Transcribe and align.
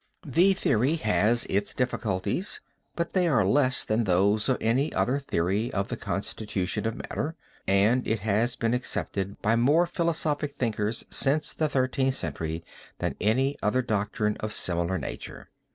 The 0.25 0.53
theory 0.53 0.95
has 0.95 1.45
its 1.45 1.75
difficulties, 1.75 2.59
but 2.95 3.13
they 3.13 3.27
are 3.27 3.45
less 3.45 3.85
than 3.85 4.05
those 4.05 4.49
of 4.49 4.57
any 4.59 4.91
other 4.91 5.19
theory 5.19 5.71
of 5.73 5.89
the 5.89 5.95
constitution 5.95 6.87
of 6.87 6.95
matter, 6.95 7.35
and 7.67 8.07
it 8.07 8.21
has 8.21 8.55
been 8.55 8.73
accepted 8.73 9.39
by 9.43 9.55
more 9.55 9.85
philosophic 9.85 10.55
thinkers 10.55 11.05
since 11.11 11.53
the 11.53 11.69
Thirteenth 11.69 12.15
Century 12.15 12.63
than 12.97 13.15
any 13.21 13.57
other 13.61 13.83
doctrine 13.83 14.37
of 14.39 14.53
similar 14.53 14.97
nature. 14.97 15.49